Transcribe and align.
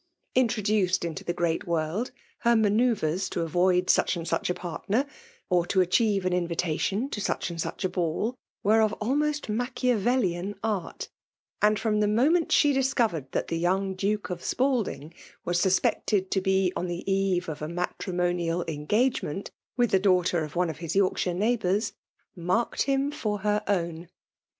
Introduced 0.33 1.05
into 1.05 1.23
the 1.23 1.31
great 1.31 1.67
world, 1.67 2.09
her 2.39 2.55
manccuvres 2.55 3.29
to 3.29 3.41
avoid 3.41 3.87
such 3.87 4.15
and 4.15 4.27
such 4.27 4.49
a 4.49 4.53
partner, 4.55 5.05
or 5.47 5.63
to 5.67 5.79
achieve 5.79 6.25
an 6.25 6.33
invitation 6.33 7.07
to 7.11 7.21
sucli 7.21 7.55
or 7.55 7.59
such 7.59 7.85
a 7.85 7.89
ball, 7.89 8.33
were 8.63 8.81
of 8.81 8.93
almost 8.93 9.47
Machiavel 9.47 10.23
Han 10.33 10.55
art; 10.63 11.07
and 11.61 11.77
from 11.79 11.99
the 11.99 12.07
moment 12.07 12.51
she 12.51 12.73
discovered 12.73 13.29
ihat 13.31 13.49
the 13.49 13.59
young 13.59 13.93
Duke 13.93 14.31
of 14.31 14.41
Sj^alding 14.41 15.13
was 15.45 15.59
suspected 15.59 16.31
to 16.31 16.41
'he 16.43 16.73
on 16.75 16.87
the 16.87 17.03
eve 17.05 17.47
of 17.47 17.61
a 17.61 17.67
matrimonial 17.69 18.65
engag^ 18.65 19.21
ment 19.21 19.51
with 19.77 19.91
the 19.91 19.99
daughter 19.99 20.43
of 20.43 20.55
one 20.55 20.71
of 20.71 20.77
his 20.79 20.95
York. 20.95 21.19
sKire 21.19 21.35
neighbours— 21.35 21.93
marked 22.35 22.81
him 22.81 23.11
for 23.11 23.37
her 23.45 23.61
own 23.67 24.07